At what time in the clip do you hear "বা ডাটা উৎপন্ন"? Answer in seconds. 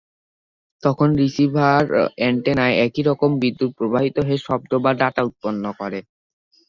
4.83-5.63